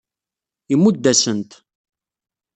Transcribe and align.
Imudd-asen-t. 0.73 1.51